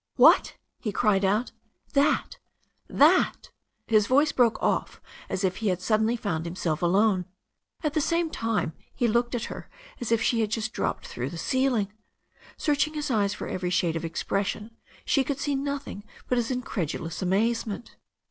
[0.15, 1.51] "What!" he cried out.
[1.93, 2.39] "That!
[2.87, 3.51] that!"
[3.93, 7.25] His voice broke ^ off as if he had suddenly found himself alone
[7.83, 9.69] At the same time he looked at her
[9.99, 11.93] as if she had just dropped through the ceiling.
[12.57, 14.75] Searching his eyes for every shade of expres sion,
[15.05, 17.95] she could see nothing but his incredulous amazement.